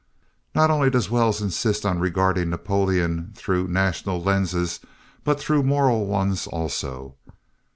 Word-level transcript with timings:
Not 0.55 0.71
only 0.71 0.89
does 0.89 1.11
Wells 1.11 1.43
insist 1.43 1.85
on 1.85 1.99
regarding 1.99 2.49
Napoleon 2.49 3.33
through 3.35 3.67
national 3.67 4.19
lenses 4.23 4.79
but 5.23 5.39
through 5.39 5.61
moral 5.61 6.07
ones 6.07 6.47
also. 6.47 7.17